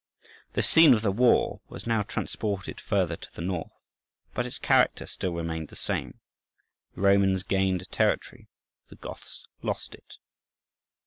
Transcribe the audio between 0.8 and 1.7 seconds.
of the war